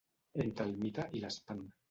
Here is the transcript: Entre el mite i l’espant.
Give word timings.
Entre 0.45 0.65
el 0.69 0.73
mite 0.85 1.07
i 1.19 1.23
l’espant. 1.27 1.63